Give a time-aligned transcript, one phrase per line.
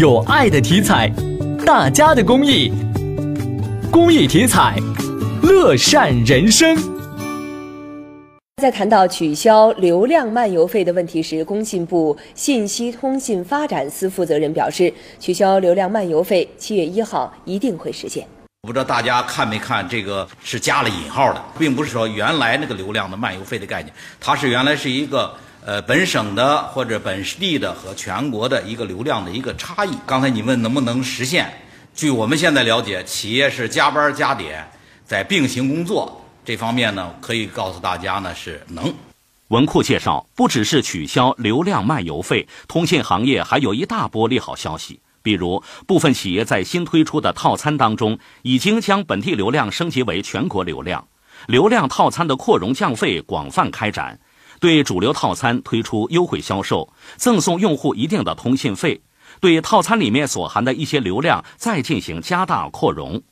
[0.00, 1.12] 有爱的体彩，
[1.66, 2.72] 大家的公益，
[3.92, 4.74] 公益体彩，
[5.42, 6.74] 乐善人生。
[8.62, 18.26] 在谈到取消流量漫游费的问题时，工信部信息通信发展司负责人表示，取消流量漫游费，七月一号一定会实现。
[18.62, 25.30] 我不知道大家看没看这个是加了引号的，并不是说原来那个流量的漫游费的概念，它是原来是一个。
[25.70, 29.90] 呃，本省的或者本地的和全国的一个流量的一个差异。
[30.04, 31.48] 刚才你问能不能实现？
[31.94, 34.68] 据我们现在了解，企业是加班加点，
[35.06, 38.92] 在并行工作这方面呢，可以告诉大家呢是能。
[39.46, 44.98] 文库介绍，不只是取消流量漫游费，通信行业还有一大波利好消息。
[45.22, 51.06] 比如，部分企业在新推出的套餐当中，已经将本地流量升级为全国流量，
[51.46, 54.18] 流量套餐的扩容降费广泛开展。
[54.60, 59.00] 对主流套餐推出优惠销售，赠送用户一定的通信费；
[59.40, 63.22] 对套餐里面所含的一些流量再进行加大扩容。